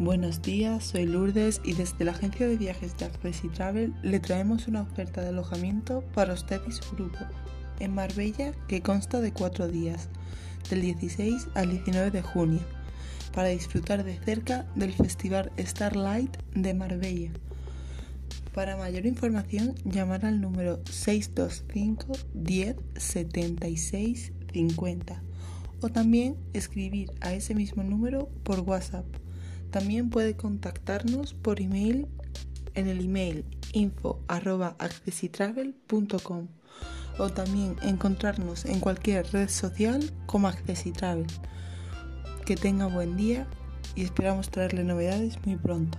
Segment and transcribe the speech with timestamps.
[0.00, 4.68] Buenos días, soy Lourdes y desde la agencia de viajes de Access Travel le traemos
[4.68, 7.18] una oferta de alojamiento para usted y su grupo
[7.80, 10.08] en Marbella que consta de cuatro días,
[10.70, 12.60] del 16 al 19 de junio,
[13.34, 17.32] para disfrutar de cerca del Festival Starlight de Marbella.
[18.54, 25.22] Para mayor información, llamar al número 625 10 76 50
[25.80, 29.04] o también escribir a ese mismo número por WhatsApp.
[29.70, 32.08] También puede contactarnos por email
[32.74, 36.48] en el email info.accessitravel.com
[37.18, 41.26] o también encontrarnos en cualquier red social como Accessitravel.
[42.46, 43.46] Que tenga buen día
[43.94, 45.98] y esperamos traerle novedades muy pronto.